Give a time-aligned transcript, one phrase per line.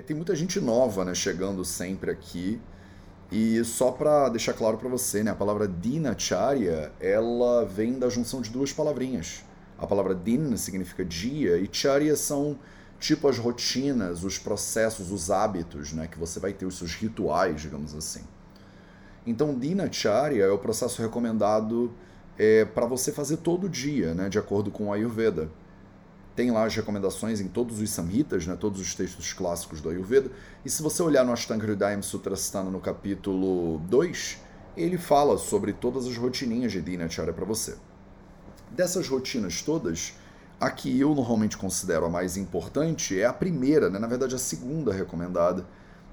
[0.00, 2.60] é, tem muita gente nova, né, chegando sempre aqui.
[3.30, 8.40] E só para deixar claro para você, né, a palavra dinacharya, ela vem da junção
[8.40, 9.44] de duas palavrinhas.
[9.78, 12.58] A palavra din significa dia e charya são
[12.98, 17.60] tipo as rotinas, os processos, os hábitos, né, que você vai ter os seus rituais,
[17.60, 18.22] digamos assim.
[19.26, 21.92] Então, dinacharya é o processo recomendado
[22.38, 25.48] é, para você fazer todo dia, né, de acordo com o Ayurveda.
[26.40, 30.30] Tem lá as recomendações em todos os samhitas, né, todos os textos clássicos do Ayurveda.
[30.64, 34.38] E se você olhar no Ashtanga Hridayam Sutrasthana no capítulo 2,
[34.74, 37.76] ele fala sobre todas as rotininhas de Dinacharya para você.
[38.70, 40.14] Dessas rotinas todas,
[40.58, 44.38] a que eu normalmente considero a mais importante é a primeira, né, na verdade a
[44.38, 45.66] segunda recomendada,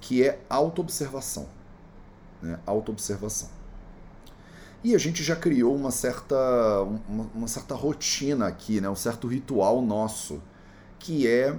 [0.00, 1.48] que é autoobservação.
[2.42, 3.57] Né, autoobservação.
[4.82, 6.36] E a gente já criou uma certa,
[7.08, 8.88] uma, uma, certa rotina aqui, né?
[8.88, 10.40] um certo ritual nosso,
[10.98, 11.58] que é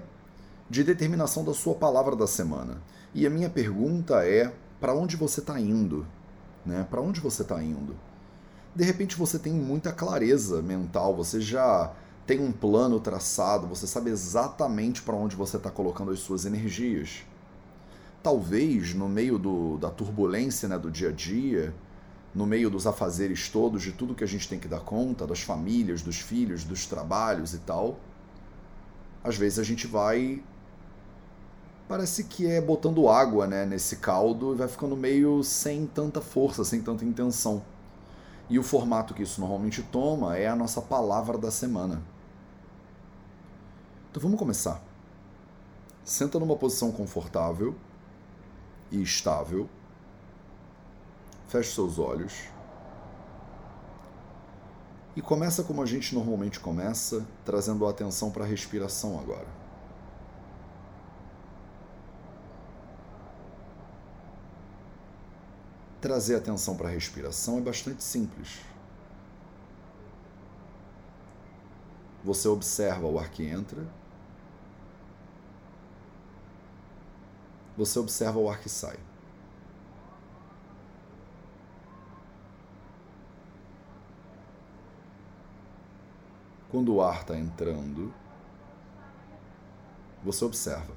[0.70, 2.82] de determinação da sua palavra da semana.
[3.14, 6.08] E a minha pergunta é: para onde você está indo?
[6.66, 6.88] Né?
[6.90, 7.96] Para onde você está indo?
[8.74, 11.92] De repente você tem muita clareza mental, você já
[12.26, 17.24] tem um plano traçado, você sabe exatamente para onde você está colocando as suas energias.
[18.22, 21.74] Talvez no meio do, da turbulência né, do dia a dia,
[22.34, 25.42] no meio dos afazeres todos, de tudo que a gente tem que dar conta, das
[25.42, 27.98] famílias, dos filhos, dos trabalhos e tal,
[29.24, 30.44] às vezes a gente vai.
[31.88, 36.64] Parece que é botando água né, nesse caldo e vai ficando meio sem tanta força,
[36.64, 37.64] sem tanta intenção.
[38.48, 42.02] E o formato que isso normalmente toma é a nossa palavra da semana.
[44.10, 44.82] Então vamos começar.
[46.04, 47.76] Senta numa posição confortável
[48.92, 49.68] e estável
[51.50, 52.44] Feche seus olhos.
[55.16, 59.48] E começa como a gente normalmente começa, trazendo a atenção para a respiração agora.
[66.00, 68.60] Trazer atenção para a respiração é bastante simples.
[72.24, 73.88] Você observa o ar que entra.
[77.76, 79.09] Você observa o ar que sai.
[86.70, 88.14] Quando o ar está entrando,
[90.24, 90.94] você observa.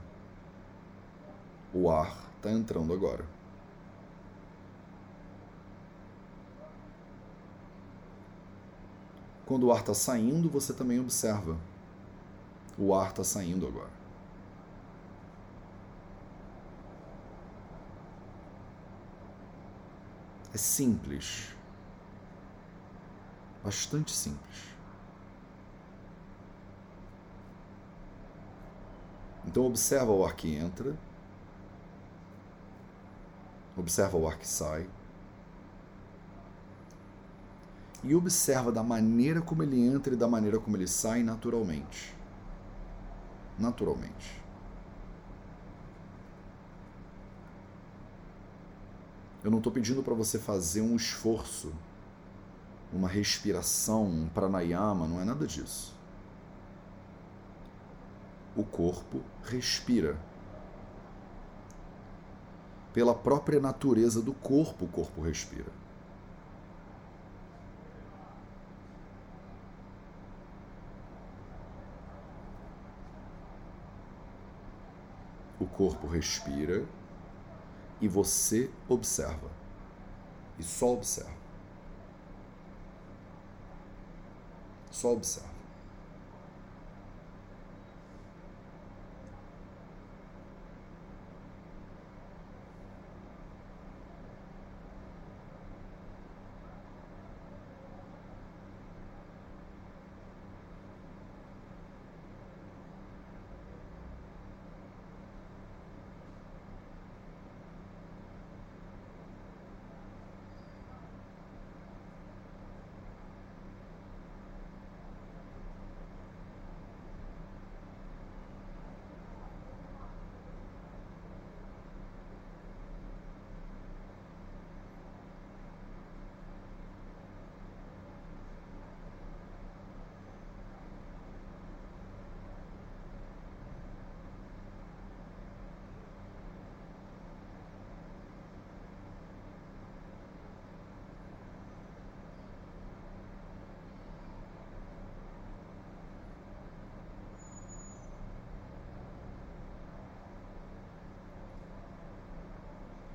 [1.73, 3.25] O ar está entrando agora.
[9.47, 11.57] Quando o ar está saindo, você também observa.
[12.79, 13.91] O ar está saindo agora.
[20.55, 21.49] É simples.
[23.65, 24.73] Bastante simples.
[29.53, 30.97] Então observa o ar que entra,
[33.77, 34.89] observa o ar que sai
[38.03, 42.17] e observa da maneira como ele entra e da maneira como ele sai naturalmente.
[43.59, 44.43] Naturalmente.
[49.45, 51.75] Eu não estou pedindo para você fazer um esforço,
[52.91, 56.01] uma respiração, um pranayama, não é nada disso
[58.57, 60.19] o corpo respira.
[62.93, 65.71] Pela própria natureza do corpo, o corpo respira.
[75.59, 76.85] O corpo respira
[78.01, 79.51] e você observa.
[80.59, 81.43] E só observa.
[84.91, 85.52] Só observa.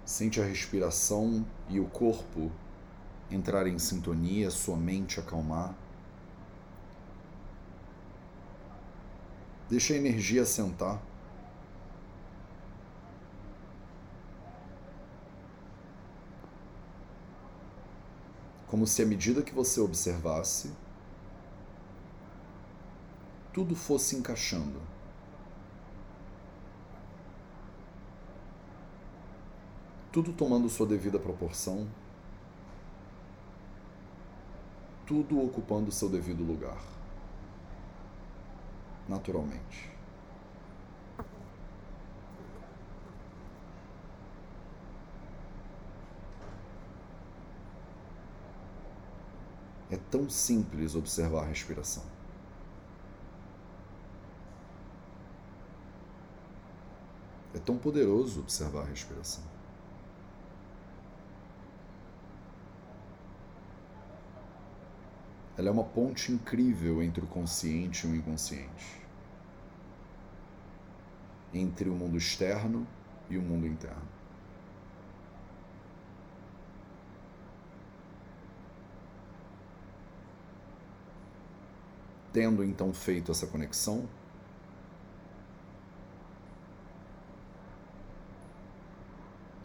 [0.08, 2.50] Sente a respiração e o corpo
[3.30, 5.76] entrar em sintonia, sua mente acalmar.
[9.70, 11.02] Deixa a energia sentar.
[18.66, 20.72] Como se à medida que você observasse,
[23.54, 24.82] tudo fosse encaixando.
[30.18, 31.88] Tudo tomando sua devida proporção.
[35.06, 36.82] Tudo ocupando seu devido lugar.
[39.08, 39.92] Naturalmente.
[49.92, 52.04] É tão simples observar a respiração.
[57.54, 59.57] É tão poderoso observar a respiração.
[65.58, 69.02] Ela é uma ponte incrível entre o consciente e o inconsciente.
[71.52, 72.86] Entre o mundo externo
[73.28, 74.08] e o mundo interno.
[82.32, 84.08] Tendo então feito essa conexão,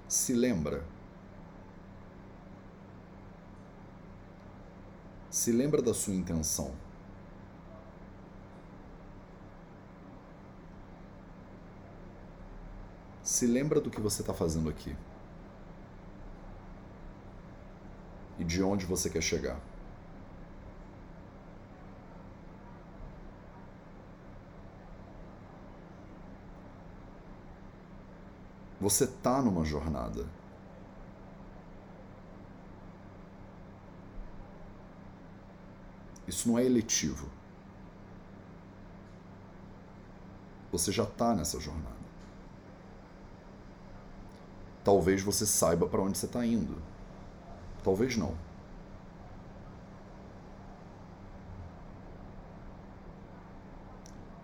[0.08, 0.82] se lembra
[5.42, 6.72] Se lembra da sua intenção.
[13.24, 14.94] Se lembra do que você está fazendo aqui.
[18.38, 19.58] E de onde você quer chegar.
[28.80, 30.24] Você está numa jornada.
[36.32, 37.28] Isso não é eletivo.
[40.72, 42.02] Você já está nessa jornada.
[44.82, 46.80] Talvez você saiba para onde você está indo.
[47.84, 48.34] Talvez não.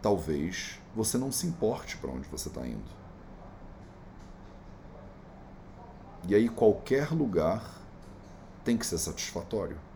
[0.02, 2.98] Talvez você não se importe para onde você está indo.
[6.28, 7.64] E aí, qualquer lugar
[8.62, 9.87] tem que ser satisfatório.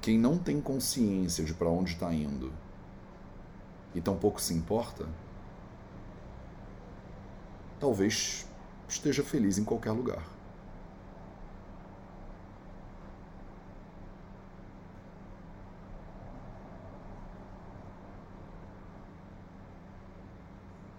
[0.00, 2.50] Quem não tem consciência de para onde está indo
[3.94, 5.06] e tampouco se importa,
[7.78, 8.48] talvez
[8.88, 10.24] esteja feliz em qualquer lugar.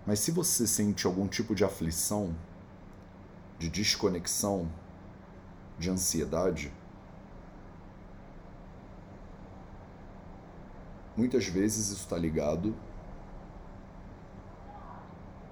[0.05, 2.35] Mas se você sente algum tipo de aflição,
[3.57, 4.69] de desconexão,
[5.79, 6.71] de ansiedade,
[11.21, 12.75] Muitas vezes isso está ligado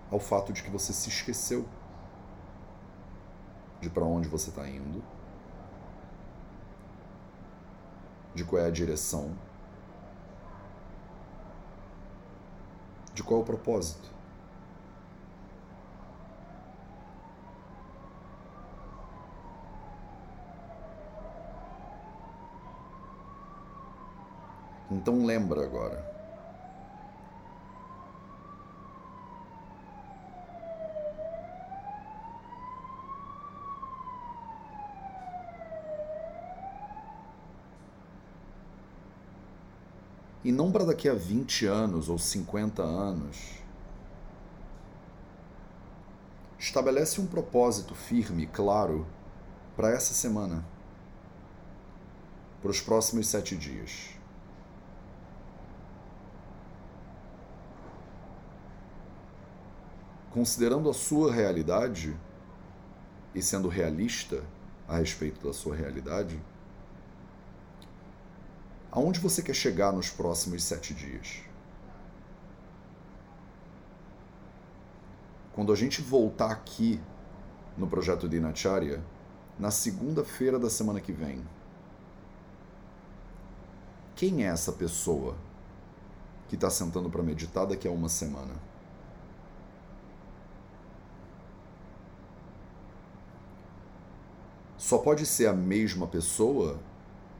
[0.09, 1.63] ao fato de que você se esqueceu
[3.79, 5.03] de para onde você está indo,
[8.33, 9.37] de qual é a direção,
[13.13, 14.09] de qual é o propósito.
[24.99, 26.05] Então lembra agora.
[40.43, 43.37] E não para daqui a 20 anos ou 50 anos.
[46.57, 49.07] Estabelece um propósito firme, claro,
[49.77, 50.65] para essa semana,
[52.61, 54.18] para os próximos sete dias.
[60.31, 62.15] Considerando a sua realidade
[63.33, 64.43] e sendo realista
[64.87, 66.39] a respeito da sua realidade,
[68.91, 71.41] aonde você quer chegar nos próximos sete dias?
[75.53, 76.99] Quando a gente voltar aqui
[77.77, 79.03] no projeto de Inacharya,
[79.57, 81.43] na segunda-feira da semana que vem,
[84.15, 85.35] quem é essa pessoa
[86.47, 88.68] que está sentando para meditar daqui a uma semana?
[94.89, 96.79] só pode ser a mesma pessoa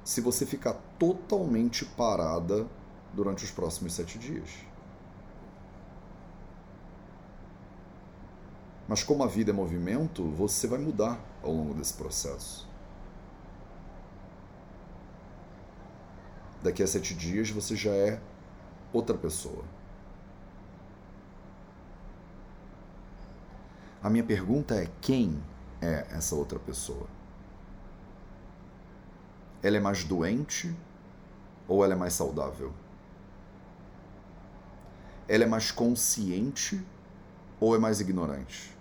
[0.04, 2.68] se você ficar totalmente parada
[3.12, 4.52] durante os próximos sete dias.
[8.88, 12.70] Mas como a vida é movimento, você vai mudar ao longo desse processo.
[16.62, 18.22] Daqui a sete dias você já é
[18.94, 19.66] outra pessoa.
[24.04, 25.44] A minha pergunta é: quem
[25.82, 27.18] é essa outra pessoa?
[29.62, 30.74] Ela é mais doente
[31.68, 32.74] ou ela é mais saudável?
[35.28, 36.84] Ela é mais consciente
[37.60, 38.76] ou é mais ignorante?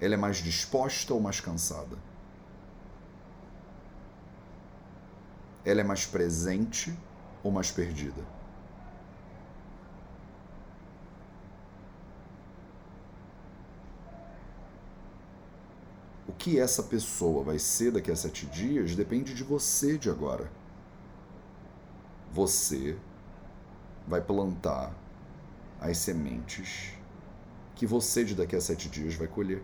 [0.00, 1.96] Ela é mais disposta ou mais cansada?
[5.64, 6.96] Ela é mais presente
[7.42, 8.22] ou mais perdida?
[16.32, 20.50] O que essa pessoa vai ser daqui a sete dias depende de você de agora.
[22.32, 22.98] Você
[24.08, 24.94] vai plantar
[25.78, 26.94] as sementes
[27.76, 29.62] que você de daqui a sete dias vai colher.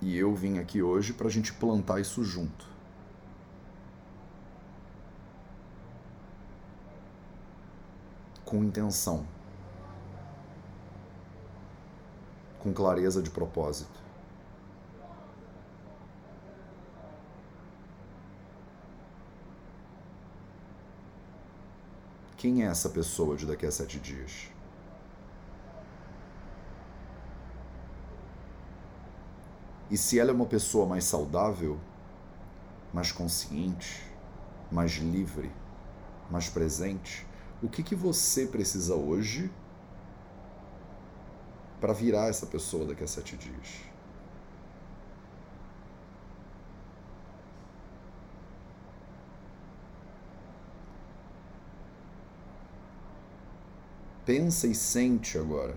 [0.00, 2.73] E eu vim aqui hoje para a gente plantar isso junto.
[8.54, 9.26] Com intenção.
[12.60, 14.00] Com clareza de propósito.
[22.36, 24.48] Quem é essa pessoa de daqui a sete dias?
[29.90, 31.76] E se ela é uma pessoa mais saudável,
[32.92, 34.08] mais consciente,
[34.70, 35.50] mais livre,
[36.30, 37.26] mais presente,
[37.62, 39.50] o que, que você precisa hoje
[41.80, 43.82] para virar essa pessoa daqui a sete dias?
[54.24, 55.76] Pensa e sente agora.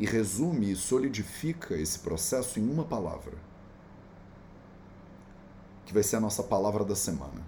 [0.00, 3.36] e resume e solidifica esse processo em uma palavra,
[5.90, 7.42] que vai ser a nossa palavra da semana.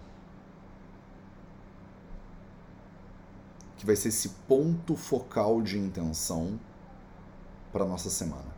[3.77, 6.59] Que vai ser esse ponto focal de intenção
[7.73, 8.52] para nossa semana.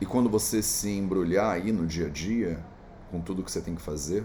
[0.00, 2.64] E quando você se embrulhar aí no dia a dia,
[3.10, 4.24] com tudo que você tem que fazer,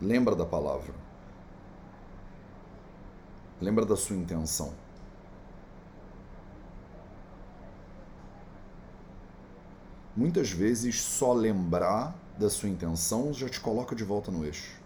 [0.00, 0.92] lembra da palavra.
[3.60, 4.74] Lembra da sua intenção.
[10.16, 14.80] Muitas vezes só lembrar da sua intenção já te coloca de volta no eixo.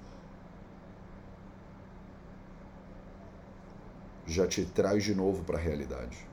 [4.26, 6.29] Já te traz de novo para a realidade.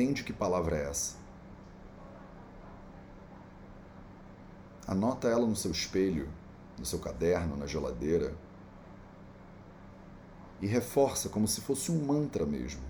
[0.00, 1.14] Entende que palavra é essa?
[4.86, 6.26] Anota ela no seu espelho,
[6.78, 8.34] no seu caderno, na geladeira.
[10.58, 12.80] E reforça como se fosse um mantra mesmo.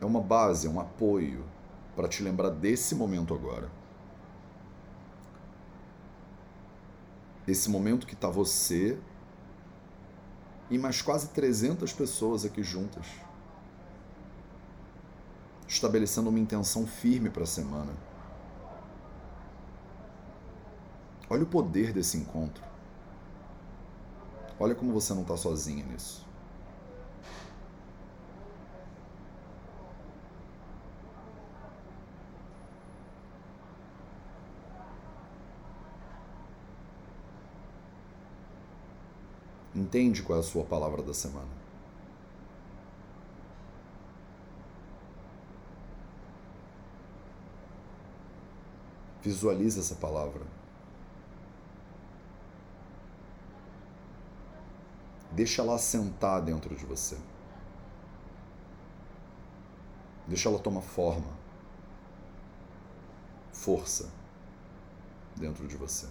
[0.00, 1.44] É uma base, é um apoio
[1.96, 3.68] para te lembrar desse momento agora.
[7.44, 8.96] Esse momento que está você
[10.70, 13.06] e mais quase 300 pessoas aqui juntas,
[15.66, 17.92] estabelecendo uma intenção firme para a semana.
[21.30, 22.62] Olha o poder desse encontro.
[24.60, 26.27] Olha como você não está sozinha nisso.
[39.78, 41.46] Entende qual é a sua palavra da semana.
[49.22, 50.42] Visualize essa palavra.
[55.30, 57.16] Deixa ela assentar dentro de você.
[60.26, 61.38] Deixa ela tomar forma.
[63.52, 64.08] força
[65.36, 66.08] dentro de você.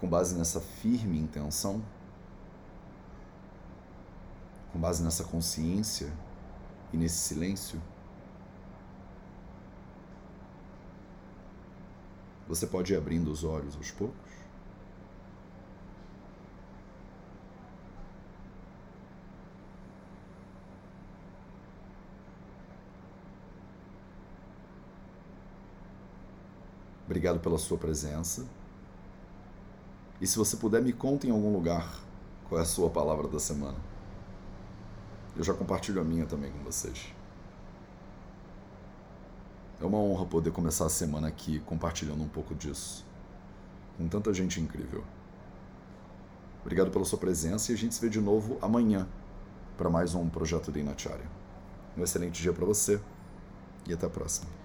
[0.00, 1.84] Com base nessa firme intenção,
[4.72, 6.10] com base nessa consciência
[6.90, 7.80] e nesse silêncio,
[12.48, 14.30] você pode ir abrindo os olhos aos poucos.
[27.04, 28.46] Obrigado pela sua presença.
[30.20, 31.98] E se você puder, me conta em algum lugar
[32.48, 33.78] qual é a sua palavra da semana.
[35.36, 37.12] Eu já compartilho a minha também com vocês.
[39.80, 43.04] É uma honra poder começar a semana aqui compartilhando um pouco disso.
[43.96, 45.02] Com tanta gente incrível.
[46.60, 49.08] Obrigado pela sua presença e a gente se vê de novo amanhã
[49.78, 51.26] para mais um projeto de Inacharya.
[51.96, 53.00] Um excelente dia para você
[53.88, 54.59] e até a próxima.